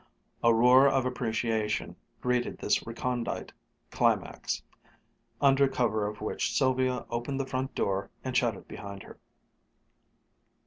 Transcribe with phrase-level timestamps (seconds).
[0.43, 3.53] A roar of appreciation greeted this recondite
[3.91, 4.63] climax,
[5.39, 9.19] under cover of which Sylvia opened the front door and shut it behind her.